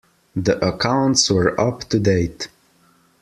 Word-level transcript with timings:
The 0.35 0.57
accounts 0.67 1.29
were 1.29 1.61
up 1.61 1.81
to 1.89 1.99
date. 1.99 2.47